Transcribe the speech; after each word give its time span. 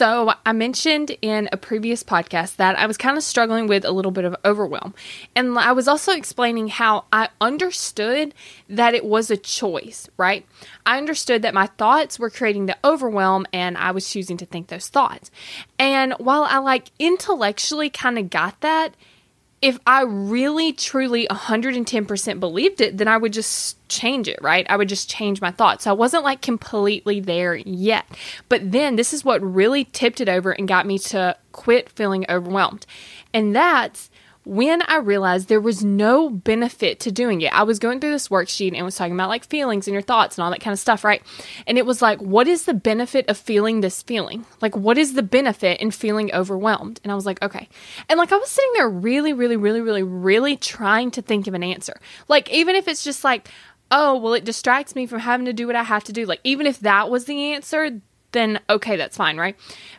So, 0.00 0.32
I 0.46 0.54
mentioned 0.54 1.14
in 1.20 1.50
a 1.52 1.58
previous 1.58 2.02
podcast 2.02 2.56
that 2.56 2.78
I 2.78 2.86
was 2.86 2.96
kind 2.96 3.18
of 3.18 3.22
struggling 3.22 3.66
with 3.66 3.84
a 3.84 3.90
little 3.90 4.12
bit 4.12 4.24
of 4.24 4.34
overwhelm. 4.46 4.94
And 5.36 5.58
I 5.58 5.72
was 5.72 5.88
also 5.88 6.12
explaining 6.12 6.68
how 6.68 7.04
I 7.12 7.28
understood 7.38 8.32
that 8.70 8.94
it 8.94 9.04
was 9.04 9.30
a 9.30 9.36
choice, 9.36 10.08
right? 10.16 10.46
I 10.86 10.96
understood 10.96 11.42
that 11.42 11.52
my 11.52 11.66
thoughts 11.66 12.18
were 12.18 12.30
creating 12.30 12.64
the 12.64 12.78
overwhelm 12.82 13.44
and 13.52 13.76
I 13.76 13.90
was 13.90 14.08
choosing 14.08 14.38
to 14.38 14.46
think 14.46 14.68
those 14.68 14.88
thoughts. 14.88 15.30
And 15.78 16.14
while 16.14 16.44
I 16.44 16.56
like 16.60 16.92
intellectually 16.98 17.90
kind 17.90 18.18
of 18.18 18.30
got 18.30 18.58
that, 18.62 18.94
if 19.62 19.78
I 19.86 20.02
really, 20.02 20.72
truly 20.72 21.26
110% 21.30 22.40
believed 22.40 22.80
it, 22.80 22.96
then 22.96 23.08
I 23.08 23.18
would 23.18 23.32
just 23.32 23.76
change 23.88 24.26
it, 24.26 24.38
right? 24.40 24.66
I 24.70 24.76
would 24.76 24.88
just 24.88 25.10
change 25.10 25.42
my 25.42 25.50
thoughts. 25.50 25.84
So 25.84 25.90
I 25.90 25.94
wasn't 25.94 26.24
like 26.24 26.40
completely 26.40 27.20
there 27.20 27.54
yet. 27.54 28.06
But 28.48 28.72
then 28.72 28.96
this 28.96 29.12
is 29.12 29.24
what 29.24 29.42
really 29.42 29.84
tipped 29.84 30.20
it 30.20 30.30
over 30.30 30.52
and 30.52 30.66
got 30.66 30.86
me 30.86 30.98
to 30.98 31.36
quit 31.52 31.90
feeling 31.90 32.24
overwhelmed. 32.30 32.86
And 33.34 33.54
that's 33.54 34.10
when 34.44 34.82
I 34.82 34.96
realized 34.96 35.48
there 35.48 35.60
was 35.60 35.84
no 35.84 36.30
benefit 36.30 36.98
to 37.00 37.12
doing 37.12 37.42
it, 37.42 37.52
I 37.52 37.62
was 37.62 37.78
going 37.78 38.00
through 38.00 38.12
this 38.12 38.28
worksheet 38.28 38.74
and 38.74 38.84
was 38.84 38.96
talking 38.96 39.12
about 39.12 39.28
like 39.28 39.44
feelings 39.44 39.86
and 39.86 39.92
your 39.92 40.02
thoughts 40.02 40.36
and 40.36 40.44
all 40.44 40.50
that 40.50 40.60
kind 40.60 40.72
of 40.72 40.78
stuff, 40.78 41.04
right? 41.04 41.22
And 41.66 41.76
it 41.76 41.84
was 41.84 42.00
like, 42.00 42.20
what 42.20 42.48
is 42.48 42.64
the 42.64 42.74
benefit 42.74 43.28
of 43.28 43.36
feeling 43.36 43.80
this 43.80 44.02
feeling? 44.02 44.46
Like, 44.62 44.74
what 44.76 44.96
is 44.96 45.12
the 45.12 45.22
benefit 45.22 45.80
in 45.80 45.90
feeling 45.90 46.32
overwhelmed? 46.32 47.00
And 47.02 47.12
I 47.12 47.14
was 47.14 47.26
like, 47.26 47.42
okay. 47.42 47.68
And 48.08 48.18
like, 48.18 48.32
I 48.32 48.36
was 48.36 48.48
sitting 48.48 48.72
there 48.74 48.88
really, 48.88 49.32
really, 49.32 49.56
really, 49.56 49.82
really, 49.82 50.02
really 50.02 50.56
trying 50.56 51.10
to 51.12 51.22
think 51.22 51.46
of 51.46 51.54
an 51.54 51.62
answer. 51.62 52.00
Like, 52.26 52.50
even 52.50 52.76
if 52.76 52.88
it's 52.88 53.04
just 53.04 53.24
like, 53.24 53.48
oh, 53.90 54.16
well, 54.18 54.34
it 54.34 54.44
distracts 54.44 54.94
me 54.94 55.06
from 55.06 55.18
having 55.18 55.46
to 55.46 55.52
do 55.52 55.66
what 55.66 55.76
I 55.76 55.82
have 55.82 56.04
to 56.04 56.12
do. 56.12 56.24
Like, 56.24 56.40
even 56.44 56.66
if 56.66 56.80
that 56.80 57.10
was 57.10 57.24
the 57.24 57.52
answer, 57.52 58.00
then 58.32 58.60
okay, 58.68 58.96
that's 58.96 59.16
fine, 59.16 59.36
right? 59.36 59.56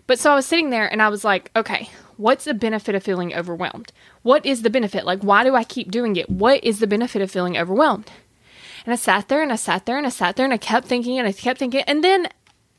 But 0.08 0.20
so 0.20 0.32
I 0.32 0.36
was 0.36 0.46
sitting 0.46 0.70
there 0.70 0.92
and 0.92 1.02
I 1.02 1.10
was 1.10 1.24
like, 1.24 1.52
okay, 1.56 1.90
what's 2.18 2.46
the 2.46 2.54
benefit 2.54 2.96
of 2.96 3.04
feeling 3.04 3.34
overwhelmed? 3.34 3.92
What 4.22 4.46
is 4.46 4.62
the 4.62 4.70
benefit? 4.70 5.06
Like, 5.06 5.22
why 5.22 5.44
do 5.44 5.56
I 5.56 5.64
keep 5.64 5.92
doing 5.92 6.16
it? 6.16 6.30
What 6.30 6.64
is 6.64 6.80
the 6.80 6.88
benefit 6.88 7.22
of 7.22 7.32
feeling 7.32 7.58
overwhelmed? 7.58 8.12
And 8.86 8.94
I 8.94 8.96
sat 8.96 9.28
there 9.28 9.42
and 9.42 9.52
I 9.52 9.56
sat 9.56 9.86
there 9.86 9.98
and 9.98 10.06
I 10.06 10.10
sat 10.10 10.36
there 10.36 10.46
and 10.46 10.54
I 10.54 10.58
kept 10.58 10.88
thinking 10.88 11.20
and 11.20 11.28
I 11.28 11.32
kept 11.32 11.60
thinking. 11.60 11.82
And 11.82 12.04
then 12.04 12.28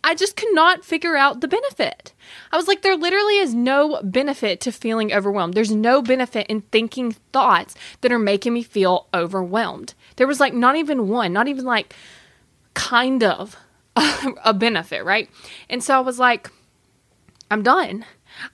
I 0.05 0.15
just 0.15 0.37
could 0.37 0.53
not 0.53 0.85
figure 0.85 1.17
out 1.17 1.41
the 1.41 1.49
benefit. 1.49 2.13
I 2.51 2.57
was 2.57 2.67
like, 2.67 2.83
there 2.83 2.97
literally 2.97 3.39
is 3.39 3.55
no 3.55 4.01
benefit 4.03 4.61
to 4.63 4.73
feeling 4.73 5.13
overwhelmed. 5.13 5.55
There's 5.55 5.71
no 5.71 6.03
benefit 6.03 6.49
in 6.49 6.63
thinking 6.63 7.13
thoughts 7.33 7.77
that 8.01 8.11
are 8.11 8.19
making 8.19 8.53
me 8.53 8.65
feel 8.65 9.07
overwhelmed. 9.15 9.95
There 10.17 10.27
was 10.27 10.41
like 10.41 10.55
not 10.55 10.77
even 10.77 11.09
one, 11.09 11.33
not 11.33 11.47
even 11.47 11.65
like 11.65 11.95
kind 12.75 13.23
of 13.23 13.57
a 14.45 14.55
benefit, 14.55 15.05
right? 15.05 15.29
And 15.69 15.83
so 15.83 15.97
I 15.97 16.01
was 16.01 16.19
like, 16.19 16.51
I'm 17.51 17.63
done. 17.63 18.05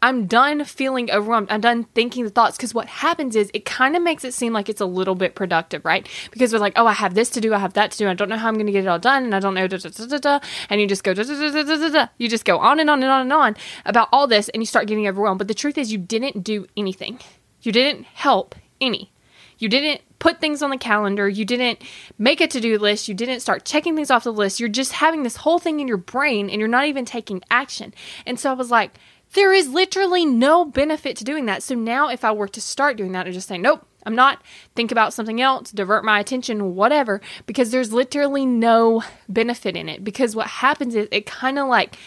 I'm 0.03 0.27
done 0.27 0.65
feeling 0.65 1.11
overwhelmed. 1.11 1.49
I'm 1.51 1.61
done 1.61 1.85
thinking 1.95 2.25
the 2.25 2.31
thoughts 2.31 2.57
because 2.57 2.75
what 2.75 2.87
happens 2.87 3.37
is 3.37 3.51
it 3.55 3.65
kind 3.65 3.97
of 3.97 4.03
makes 4.03 4.25
it 4.25 4.35
seem 4.35 4.53
like 4.53 4.69
it's 4.69 4.81
a 4.81 4.87
little 4.87 5.15
bit 5.15 5.35
productive, 5.35 5.85
right? 5.85 6.09
Because 6.31 6.53
we're 6.53 6.59
like, 6.59 6.73
oh, 6.77 6.87
I 6.87 6.93
have 6.93 7.15
this 7.15 7.31
to 7.31 7.41
do, 7.41 7.55
I 7.55 7.59
have 7.59 7.75
that 7.75 7.93
to 7.93 7.99
do, 7.99 8.09
I 8.09 8.15
don't 8.15 8.29
know 8.29 8.37
how 8.37 8.49
I'm 8.49 8.55
going 8.55 8.67
to 8.67 8.73
get 8.73 8.85
it 8.85 8.89
all 8.89 8.99
done, 8.99 9.25
and 9.25 9.35
I 9.35 9.41
don't 9.41 9.55
know, 9.55 9.69
da, 9.69 9.77
da, 9.77 9.91
da, 9.91 10.07
da, 10.07 10.19
da, 10.19 10.41
and 10.69 10.81
you 10.81 10.87
just 10.87 11.05
go, 11.05 11.15
da, 11.15 11.23
da, 11.23 11.35
da, 11.35 11.63
da, 11.63 11.77
da, 11.77 11.89
da. 11.89 12.07
you 12.19 12.29
just 12.29 12.45
go 12.45 12.59
on 12.59 12.81
and 12.81 12.91
on 12.91 13.03
and 13.03 13.13
on 13.13 13.21
and 13.23 13.33
on 13.33 13.57
about 13.85 14.09
all 14.13 14.27
this, 14.27 14.49
and 14.49 14.63
you 14.63 14.67
start 14.67 14.87
getting 14.87 15.07
overwhelmed. 15.07 15.39
But 15.39 15.49
the 15.49 15.55
truth 15.55 15.79
is, 15.79 15.93
you 15.93 15.99
didn't 15.99 16.43
do 16.43 16.67
anything. 16.77 17.21
You 17.63 17.73
didn't 17.73 18.05
help 18.05 18.55
any. 18.81 19.13
You 19.59 19.69
didn't 19.69 20.01
put 20.19 20.41
things 20.41 20.63
on 20.63 20.71
the 20.71 20.79
calendar. 20.79 21.29
You 21.29 21.45
didn't 21.45 21.83
make 22.19 22.41
a 22.41 22.47
to 22.47 22.61
do 22.61 22.79
list. 22.79 23.09
You 23.09 23.15
didn't 23.15 23.41
start 23.41 23.65
checking 23.65 23.95
things 23.95 24.11
off 24.11 24.25
the 24.25 24.33
list. 24.33 24.61
You're 24.61 24.69
just 24.69 24.93
having 24.93 25.23
this 25.23 25.37
whole 25.37 25.59
thing 25.59 25.81
in 25.81 25.89
your 25.89 25.97
brain 25.97 26.51
and 26.51 26.59
you're 26.59 26.69
not 26.69 26.87
even 26.87 27.05
taking 27.05 27.43
action. 27.51 27.95
And 28.27 28.39
so 28.39 28.51
I 28.51 28.55
was 28.55 28.71
like, 28.71 28.93
there 29.35 29.53
is 29.53 29.69
literally 29.69 30.25
no 30.25 30.65
benefit 30.65 31.17
to 31.19 31.25
doing 31.25 31.47
that. 31.47 31.63
So 31.63 31.75
now, 31.75 32.09
if 32.09 32.25
I 32.25 32.33
were 32.33 32.49
to 32.49 32.61
start 32.61 32.97
doing 32.97 33.13
that 33.13 33.27
and 33.27 33.35
just 33.35 33.49
say, 33.49 33.59
nope, 33.59 33.87
I'm 34.07 34.15
not, 34.15 34.43
think 34.75 34.91
about 34.91 35.13
something 35.13 35.41
else, 35.41 35.71
divert 35.71 36.05
my 36.05 36.19
attention, 36.19 36.75
whatever, 36.75 37.21
because 37.45 37.71
there's 37.71 37.93
literally 37.93 38.47
no 38.47 39.03
benefit 39.29 39.77
in 39.77 39.89
it. 39.89 40.03
Because 40.03 40.35
what 40.35 40.47
happens 40.47 40.95
is 40.95 41.09
it 41.11 41.27
kind 41.27 41.59
of 41.59 41.69
like 41.69 41.99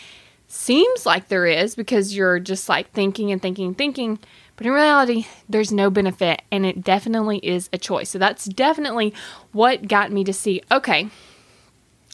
seems 0.48 1.06
like 1.06 1.28
there 1.28 1.46
is 1.46 1.76
because 1.76 2.16
you're 2.16 2.40
just 2.40 2.68
like 2.68 2.92
thinking 2.92 3.32
and 3.32 3.42
thinking 3.42 3.68
and 3.68 3.78
thinking. 3.78 4.20
But 4.62 4.68
in 4.68 4.74
reality, 4.74 5.26
there's 5.50 5.72
no 5.72 5.90
benefit 5.90 6.44
and 6.52 6.68
it 6.68 6.84
definitely 6.84 7.40
is 7.40 7.68
a 7.74 7.80
choice. 7.80 8.12
So 8.12 8.20
that's 8.20 8.46
definitely 8.46 9.12
what 9.54 9.88
got 9.88 10.12
me 10.12 10.24
to 10.24 10.34
see 10.34 10.62
okay, 10.72 11.10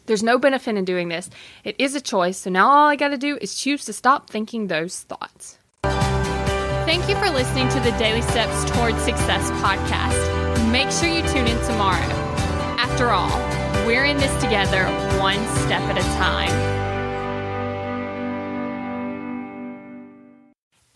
there's 0.06 0.24
no 0.24 0.40
benefit 0.40 0.78
in 0.78 0.86
doing 0.86 1.10
this. 1.10 1.30
It 1.66 1.76
is 1.78 1.94
a 1.94 2.00
choice, 2.00 2.38
so 2.38 2.50
now 2.50 2.70
all 2.70 2.88
I 2.88 2.96
got 2.96 3.10
to 3.10 3.18
do 3.18 3.38
is 3.42 3.54
choose 3.54 3.84
to 3.84 3.92
stop 3.92 4.30
thinking 4.30 4.68
those 4.68 5.02
thoughts. 5.02 5.60
Thank 5.84 7.10
you 7.10 7.18
for 7.18 7.30
listening 7.30 7.68
to 7.68 7.82
the 7.82 7.92
Daily 7.98 8.22
Steps 8.22 8.72
Towards 8.72 9.02
Success 9.02 9.52
podcast. 9.60 10.72
Make 10.72 10.90
sure 10.90 11.10
you 11.10 11.24
tune 11.28 11.48
in 11.48 11.62
tomorrow. 11.66 12.00
After 12.80 13.10
all, 13.10 13.38
we're 13.86 14.06
in 14.06 14.16
this 14.16 14.34
together, 14.42 14.86
one 15.20 15.46
step 15.66 15.82
at 15.82 15.98
a 15.98 16.04
time. 16.18 16.77